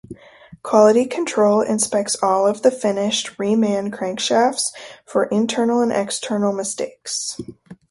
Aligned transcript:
Quality 0.63 1.05
control 1.05 1.61
inspects 1.61 2.15
all 2.23 2.47
of 2.47 2.63
the 2.63 2.71
finished 2.71 3.37
reman 3.37 3.93
crankshafts 3.93 4.73
for 5.05 5.25
internal 5.25 5.79
and 5.83 5.91
external 5.91 6.53
mistakes. 6.53 7.37